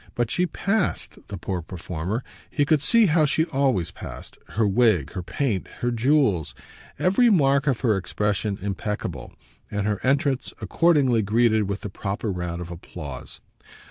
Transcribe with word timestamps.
But 0.15 0.31
she 0.31 0.47
PASSED, 0.47 1.27
the 1.27 1.37
poor 1.37 1.61
performer 1.61 2.23
he 2.49 2.65
could 2.65 2.81
see 2.81 3.05
how 3.05 3.25
she 3.25 3.45
always 3.45 3.91
passed; 3.91 4.35
her 4.57 4.67
wig, 4.67 5.11
her 5.11 5.21
paint, 5.21 5.67
her 5.81 5.91
jewels, 5.91 6.55
every 6.97 7.29
mark 7.29 7.67
of 7.67 7.81
her 7.81 7.95
expression 7.95 8.57
impeccable, 8.63 9.31
and 9.69 9.85
her 9.85 9.99
entrance 10.01 10.53
accordingly 10.59 11.21
greeted 11.21 11.69
with 11.69 11.81
the 11.81 11.89
proper 11.91 12.31
round 12.31 12.61
of 12.61 12.71
applause. 12.71 13.41